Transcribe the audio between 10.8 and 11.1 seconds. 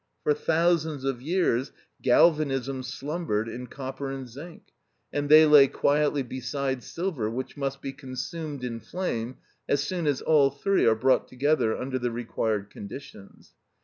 are